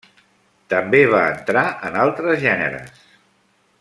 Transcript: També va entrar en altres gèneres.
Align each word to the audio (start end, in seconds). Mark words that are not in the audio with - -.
També 0.73 1.01
va 1.11 1.19
entrar 1.33 1.65
en 1.91 1.99
altres 2.05 2.43
gèneres. 2.47 3.05